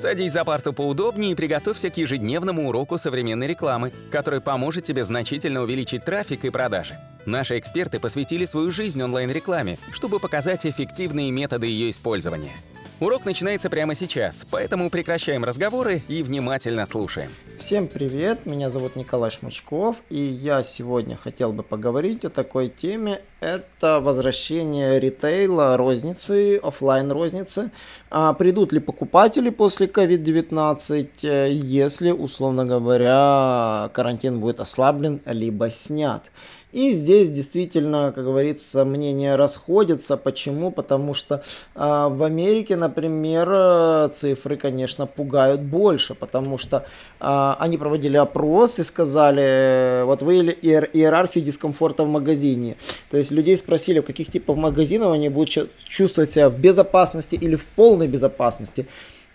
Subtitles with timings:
[0.00, 5.60] Садись за парту поудобнее и приготовься к ежедневному уроку современной рекламы, который поможет тебе значительно
[5.60, 6.98] увеличить трафик и продажи.
[7.26, 12.52] Наши эксперты посвятили свою жизнь онлайн-рекламе, чтобы показать эффективные методы ее использования.
[13.00, 17.30] Урок начинается прямо сейчас, поэтому прекращаем разговоры и внимательно слушаем.
[17.58, 23.22] Всем привет, меня зовут Николай Шмычков, и я сегодня хотел бы поговорить о такой теме.
[23.40, 27.70] Это возвращение ритейла, розницы, офлайн розницы.
[28.10, 36.30] А придут ли покупатели после COVID-19, э, если, условно говоря, карантин будет ослаблен либо снят?
[36.72, 40.16] И здесь действительно, как говорится, мнения расходятся.
[40.16, 40.70] Почему?
[40.70, 41.42] Потому что
[41.74, 46.86] э, в Америке, например, э, цифры, конечно, пугают больше, потому что
[47.18, 52.76] э, они проводили опрос и сказали, вот вы иер иерархию дискомфорта в магазине.
[53.10, 57.56] То есть людей спросили, в каких типах магазинов они будут чувствовать себя в безопасности или
[57.56, 58.86] в полной безопасности.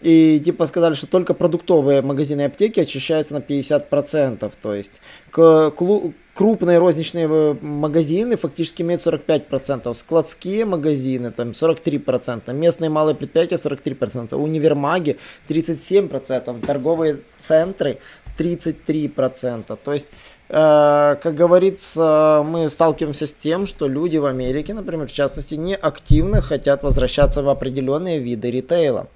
[0.00, 4.52] И типа сказали, что только продуктовые магазины и аптеки очищаются на 50%.
[4.62, 12.52] То есть к, клу, крупные розничные э, магазины фактически имеют 45%, складские магазины там 43%,
[12.52, 15.16] местные малые предприятия 43%, универмаги
[15.48, 17.98] 37%, торговые центры
[18.38, 19.78] 33%.
[19.82, 20.08] То есть
[20.50, 25.74] э, как говорится, мы сталкиваемся с тем, что люди в Америке, например, в частности, не
[25.74, 29.08] активно хотят возвращаться в определенные виды ритейла.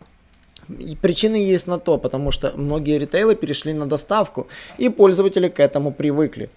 [0.70, 4.46] И причины есть на то, потому что многие ритейлы перешли на доставку,
[4.78, 6.48] и пользователи к этому привыкли.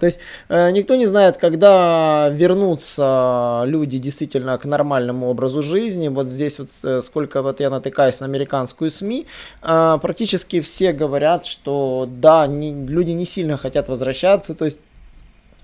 [0.00, 6.08] То есть э, никто не знает, когда вернутся люди действительно к нормальному образу жизни.
[6.08, 9.26] Вот здесь вот э, сколько вот я натыкаюсь на американскую СМИ,
[9.62, 14.54] э, практически все говорят, что да, не, люди не сильно хотят возвращаться.
[14.54, 14.78] То есть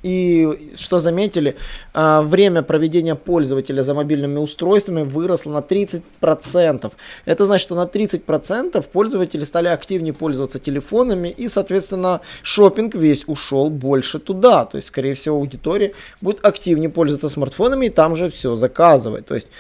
[0.03, 1.57] и что заметили,
[1.95, 6.93] а, время проведения пользователя за мобильными устройствами выросло на 30%.
[7.25, 13.71] Это значит, что на 30% пользователи стали активнее пользоваться телефонами, и, соответственно, шопинг весь ушел
[13.71, 14.65] больше туда.
[14.65, 19.27] То есть, скорее всего, аудитория будет активнее пользоваться смартфонами и там же все заказывать.
[19.27, 19.51] То есть,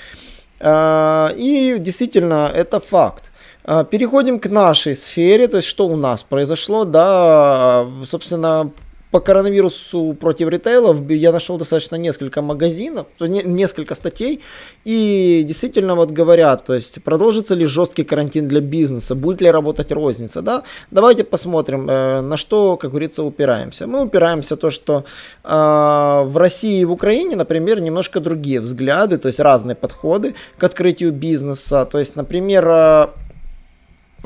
[0.60, 3.30] а, и действительно, это факт.
[3.68, 8.70] А, переходим к нашей сфере, то есть что у нас произошло, да, собственно,
[9.10, 14.40] по коронавирусу против ритейлов я нашел достаточно несколько магазинов, не, несколько статей,
[14.84, 19.92] и действительно вот говорят, то есть продолжится ли жесткий карантин для бизнеса, будет ли работать
[19.92, 20.62] розница, да?
[20.90, 23.86] Давайте посмотрим, э, на что, как говорится, упираемся.
[23.86, 25.04] Мы упираемся то, что
[25.44, 30.64] э, в России и в Украине, например, немножко другие взгляды, то есть разные подходы к
[30.64, 33.06] открытию бизнеса, то есть, например, э,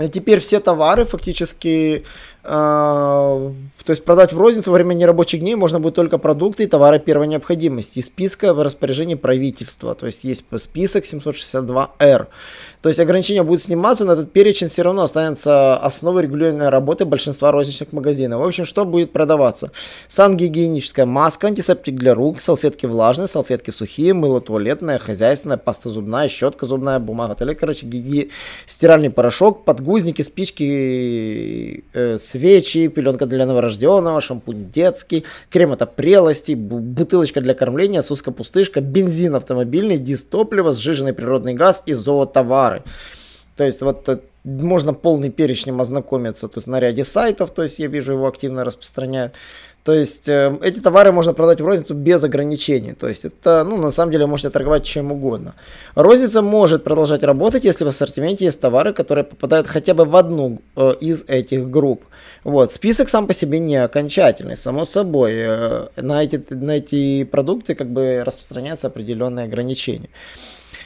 [0.08, 2.04] Теперь все товары фактически
[2.42, 3.54] то
[3.88, 7.26] есть продать в розницу во время нерабочих дней можно будет только продукты и товары первой
[7.26, 9.94] необходимости из списка в распоряжении правительства.
[9.94, 12.28] То есть есть список 762R.
[12.82, 17.52] То есть ограничения будут сниматься, но этот перечень все равно останется основой регулярной работы большинства
[17.52, 18.40] розничных магазинов.
[18.40, 19.70] В общем, что будет продаваться?
[20.08, 26.64] Сангигиеническая маска, антисептик для рук, салфетки влажные, салфетки сухие, мыло туалетное, хозяйственное, паста зубная, щетка
[26.64, 28.30] зубная, бумага, короче, гиги,
[28.64, 37.40] стиральный порошок, подгузники, спички, э, свечи, пеленка для новорожденного, шампунь детский, крем от опрелости, бутылочка
[37.40, 42.82] для кормления, суска-пустышка, бензин автомобильный, дистопливо, сжиженный природный газ и зоотовары.
[43.56, 47.78] То есть вот э, можно полный перечнем ознакомиться, то есть на ряде сайтов, то есть
[47.78, 49.34] я вижу его активно распространяют.
[49.82, 52.92] То есть э, эти товары можно продать в розницу без ограничений.
[52.92, 55.54] То есть это, ну, на самом деле, можете торговать чем угодно.
[55.94, 60.60] Розница может продолжать работать, если в ассортименте есть товары, которые попадают хотя бы в одну
[60.76, 62.04] э, из этих групп.
[62.44, 62.72] Вот.
[62.72, 65.32] Список сам по себе не окончательный, само собой.
[65.34, 70.10] Э, на, эти, на эти продукты как бы распространяются определенные ограничения.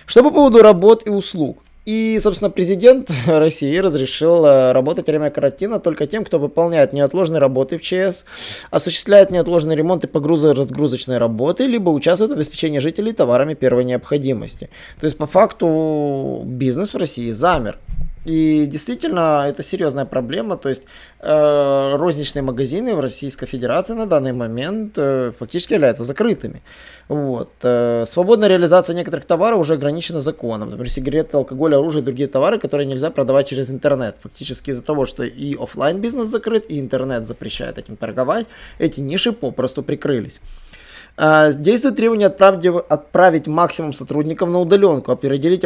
[0.07, 1.59] Что по поводу работ и услуг.
[1.85, 7.79] И, собственно, президент России разрешил э, работать время карантина только тем, кто выполняет неотложные работы
[7.79, 8.25] в ЧС,
[8.71, 14.71] осуществляет неотложный ремонт и погрузо-разгрузочные работы, либо участвует в обеспечении жителей товарами первой необходимости.
[14.99, 17.79] То есть, по факту, бизнес в России замер.
[18.25, 20.57] И действительно, это серьезная проблема.
[20.57, 20.85] То есть
[21.21, 26.63] э, розничные магазины в Российской Федерации на данный момент э, фактически являются закрытыми.
[27.09, 27.51] Вот.
[27.63, 30.71] Э, свободная реализация некоторых товаров уже ограничена законом.
[30.71, 34.17] Например, сигареты, алкоголь, оружие и другие товары, которые нельзя продавать через интернет.
[34.23, 38.47] Фактически из-за того, что и офлайн бизнес закрыт, и интернет запрещает этим торговать,
[38.79, 40.41] эти ниши попросту прикрылись.
[41.17, 45.65] А, действует требование отправить, отправить максимум сотрудников на удаленку, определить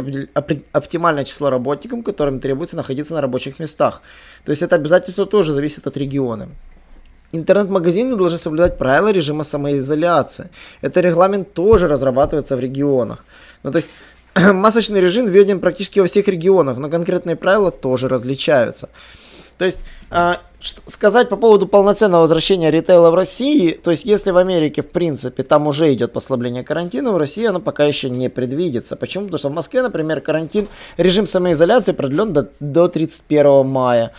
[0.73, 4.03] оптимальное число работников, которым требуется находиться на рабочих местах.
[4.45, 6.49] То есть это обязательство тоже зависит от региона.
[7.33, 10.49] Интернет-магазины должны соблюдать правила режима самоизоляции.
[10.83, 13.25] Этот регламент тоже разрабатывается в регионах.
[13.63, 13.91] Ну, то есть
[14.35, 18.91] масочный режим введен практически во всех регионах, но конкретные правила тоже различаются.
[19.59, 20.41] То есть а,
[20.87, 25.43] сказать по поводу полноценного возвращения ритейла в России, то есть если в Америке, в принципе,
[25.43, 28.97] там уже идет послабление карантина, в России оно пока еще не предвидится.
[28.97, 29.25] Почему?
[29.25, 34.13] Потому что в Москве, например, карантин, режим самоизоляции продлен до, до 31 мая.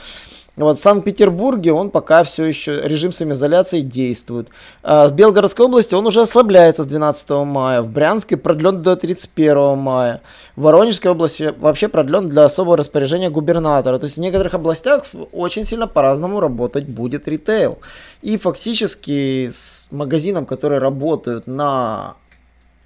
[0.59, 4.49] Вот в Санкт-Петербурге он пока все еще режим самоизоляции действует.
[4.83, 7.81] А в Белгородской области он уже ослабляется с 12 мая.
[7.81, 10.21] В Брянске продлен до 31 мая.
[10.57, 13.99] В Воронежской области вообще продлен для особого распоряжения губернатора.
[13.99, 17.79] То есть в некоторых областях очень сильно по-разному работать будет ритейл.
[18.21, 22.15] И фактически с магазином, которые работают на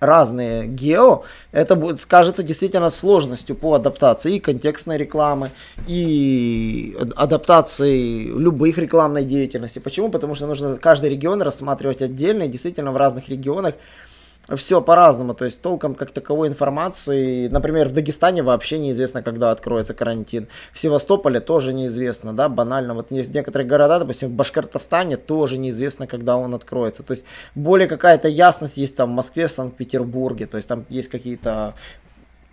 [0.06, 5.50] разные гео, это будет, скажется действительно сложностью по адаптации и контекстной рекламы,
[5.88, 9.80] и адаптации любых рекламной деятельности.
[9.80, 10.10] Почему?
[10.10, 13.76] Потому что нужно каждый регион рассматривать отдельно, и действительно в разных регионах
[14.56, 19.94] все по-разному, то есть толком как таковой информации, например, в Дагестане вообще неизвестно, когда откроется
[19.94, 25.57] карантин, в Севастополе тоже неизвестно, да, банально, вот есть некоторые города, допустим, в Башкортостане тоже
[25.57, 27.25] неизвестно, когда он откроется, то есть
[27.56, 31.74] более какая-то ясность есть там в Москве, в Санкт-Петербурге, то есть там есть какие-то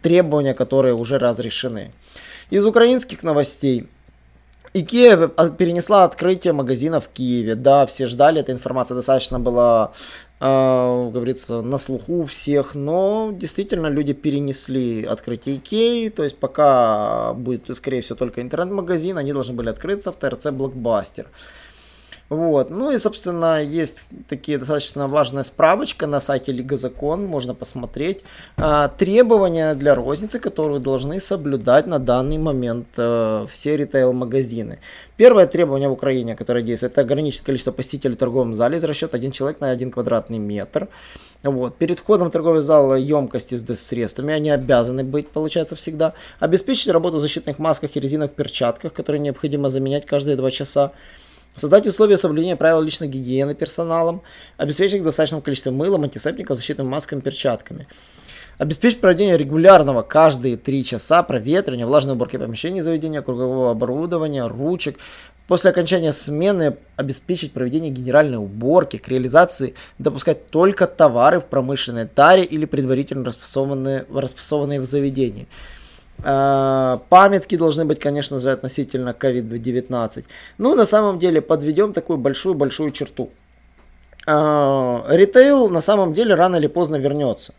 [0.00, 1.92] требования, которые уже разрешены.
[2.50, 3.88] Из украинских новостей–
[4.72, 5.16] Икея
[5.58, 7.56] перенесла открытие магазина в Киеве.
[7.56, 9.92] Да, все ждали, эта информация достаточно была,
[10.40, 17.34] э, говорится, на слуху у всех, но действительно люди перенесли открытие Икеи, то есть пока
[17.34, 21.26] будет, скорее всего, только интернет-магазин, они должны были открыться в ТРЦ Блокбастер.
[22.30, 22.70] Вот.
[22.70, 28.20] Ну и, собственно, есть такие достаточно важная справочка на сайте Лига Закон, можно посмотреть.
[28.56, 34.78] А, требования для розницы, которые должны соблюдать на данный момент а, все ритейл-магазины.
[35.16, 39.16] Первое требование в Украине, которое действует, это ограничить количество посетителей в торговом зале из расчета
[39.16, 40.86] один человек на один квадратный метр.
[41.42, 41.78] Вот.
[41.78, 46.14] Перед входом в торговый зал емкости с средствами, они обязаны быть, получается, всегда.
[46.38, 50.92] Обеспечить работу в защитных масках и резиновых перчатках, которые необходимо заменять каждые два часа.
[51.54, 54.22] Создать условия соблюдения правил личной гигиены персоналом,
[54.56, 57.86] обеспечить достаточным количеством мыла, антисептиков, защитными масками, перчатками.
[58.58, 64.98] Обеспечить проведение регулярного каждые 3 часа проветривания, влажной уборки помещений заведения, кругового оборудования, ручек.
[65.48, 72.44] После окончания смены обеспечить проведение генеральной уборки, к реализации допускать только товары в промышленной таре
[72.44, 75.48] или предварительно распасованные, распасованные в заведении.
[76.24, 80.24] А, памятки должны быть, конечно же, относительно COVID-19.
[80.58, 83.30] Ну, на самом деле, подведем такую большую-большую черту.
[84.26, 87.54] А, ритейл на самом деле рано или поздно вернется.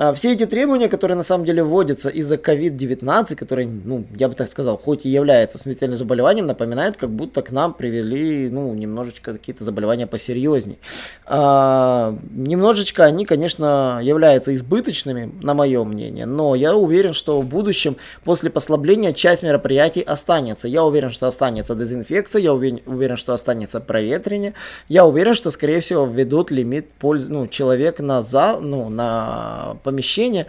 [0.00, 4.34] А, все эти требования, которые на самом деле вводятся из-за COVID-19, который, ну, я бы
[4.36, 9.32] так сказал, хоть и является смертельным заболеванием, напоминают, как будто к нам привели, ну, немножечко
[9.32, 10.78] какие-то заболевания посерьезнее.
[11.26, 17.96] А, немножечко они, конечно, являются избыточными, на мое мнение, но я уверен, что в будущем,
[18.22, 20.68] после послабления, часть мероприятий останется.
[20.68, 24.54] Я уверен, что останется дезинфекция, я уверен, уверен что останется проветривание,
[24.88, 30.46] я уверен, что, скорее всего, введут лимит пользы, ну, человек на зал, ну, на помещение.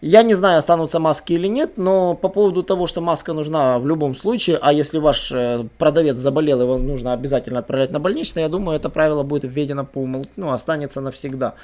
[0.00, 3.86] Я не знаю, останутся маски или нет, но по поводу того, что маска нужна в
[3.86, 8.48] любом случае, а если ваш э, продавец заболел, его нужно обязательно отправлять на больничный, я
[8.48, 11.54] думаю, это правило будет введено по умолчанию, ну, останется навсегда.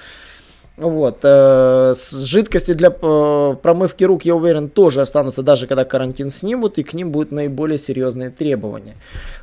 [0.77, 1.21] Вот.
[1.23, 6.83] Э, жидкости для э, промывки рук, я уверен, тоже останутся, даже когда карантин снимут, и
[6.83, 8.97] к ним будут наиболее серьезные требования.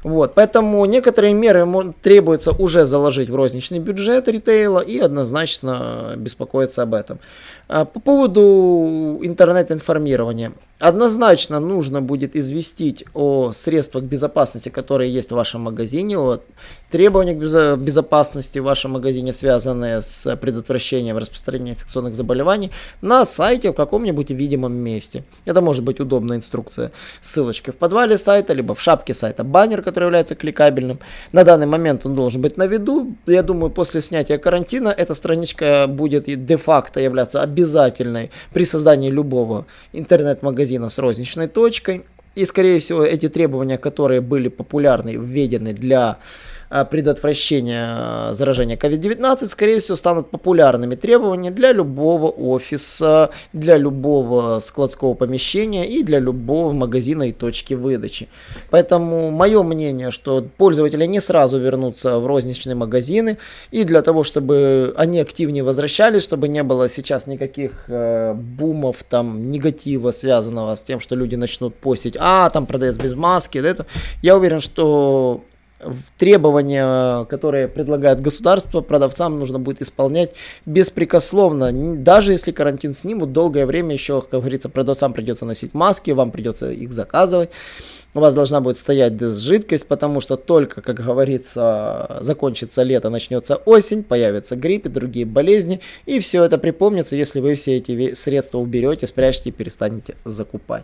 [0.03, 0.33] Вот.
[0.33, 1.65] Поэтому некоторые меры
[2.01, 7.19] требуется уже заложить в розничный бюджет ритейла и однозначно беспокоиться об этом.
[7.69, 10.51] А по поводу интернет-информирования.
[10.79, 16.39] Однозначно нужно будет известить о средствах безопасности, которые есть в вашем магазине, о
[16.89, 17.37] требованиях
[17.79, 24.73] безопасности в вашем магазине, связанные с предотвращением распространения инфекционных заболеваний, на сайте в каком-нибудь видимом
[24.73, 25.23] месте.
[25.45, 29.81] Это может быть удобная инструкция с ссылочкой в подвале сайта, либо в шапке сайта баннер,
[29.81, 30.99] который является кликабельным.
[31.31, 33.15] На данный момент он должен быть на виду.
[33.25, 40.81] Я думаю, после снятия карантина эта страничка будет де-факто являться обязательной при создании любого интернет-магазина
[40.81, 42.03] магазина с розничной точкой.
[42.35, 46.17] И, скорее всего, эти требования, которые были популярны, введены для
[46.85, 55.13] предотвращения э, заражения COVID-19, скорее всего, станут популярными требованиями для любого офиса, для любого складского
[55.13, 58.29] помещения и для любого магазина и точки выдачи.
[58.69, 63.37] Поэтому мое мнение, что пользователи не сразу вернутся в розничные магазины,
[63.71, 69.51] и для того, чтобы они активнее возвращались, чтобы не было сейчас никаких э, бумов, там,
[69.51, 73.85] негатива, связанного с тем, что люди начнут постить, а, там продавец без маски, это,
[74.21, 75.43] я уверен, что
[76.17, 80.31] требования, которые предлагает государство, продавцам нужно будет исполнять
[80.65, 81.71] беспрекословно.
[81.97, 86.71] Даже если карантин снимут, долгое время еще, как говорится, продавцам придется носить маски, вам придется
[86.71, 87.49] их заказывать.
[88.13, 94.03] У вас должна будет стоять жидкость, потому что только, как говорится, закончится лето, начнется осень,
[94.03, 99.07] появится грипп и другие болезни, и все это припомнится, если вы все эти средства уберете,
[99.07, 100.83] спрячете и перестанете закупать.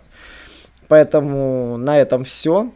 [0.87, 2.71] Поэтому на этом все.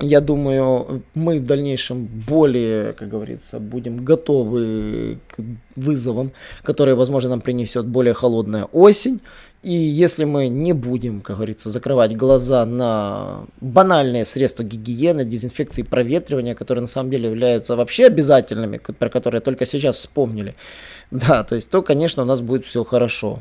[0.00, 5.40] Я думаю, мы в дальнейшем более, как говорится, будем готовы к
[5.76, 6.32] вызовам,
[6.64, 9.20] которые, возможно, нам принесет более холодная осень.
[9.62, 16.56] И если мы не будем, как говорится, закрывать глаза на банальные средства гигиены, дезинфекции, проветривания,
[16.56, 20.54] которые на самом деле являются вообще обязательными, про которые только сейчас вспомнили,
[21.12, 23.38] да, то есть, то, конечно, у нас будет все хорошо.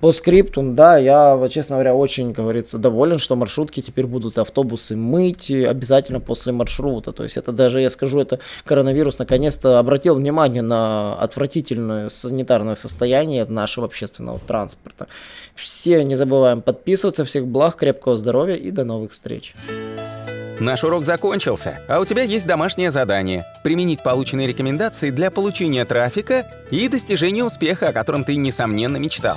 [0.00, 5.50] По скрипту, да, я, честно говоря, очень, говорится, доволен, что маршрутки теперь будут автобусы мыть
[5.50, 7.12] обязательно после маршрута.
[7.12, 13.46] То есть это даже, я скажу, это коронавирус наконец-то обратил внимание на отвратительное санитарное состояние
[13.46, 15.06] нашего общественного транспорта.
[15.54, 17.24] Все не забываем подписываться.
[17.24, 19.54] Всех благ, крепкого здоровья и до новых встреч.
[20.60, 26.46] Наш урок закончился, а у тебя есть домашнее задание– применить полученные рекомендации для получения трафика
[26.70, 29.36] и достижения успеха, о котором ты, несомненно, мечтал.